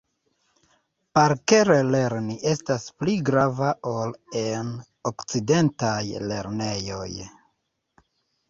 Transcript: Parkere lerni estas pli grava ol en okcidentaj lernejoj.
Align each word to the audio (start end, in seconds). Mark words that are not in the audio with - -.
Parkere 1.17 1.75
lerni 1.95 2.37
estas 2.53 2.87
pli 3.03 3.15
grava 3.27 3.69
ol 3.91 4.17
en 4.41 4.73
okcidentaj 5.11 5.95
lernejoj. 6.33 7.09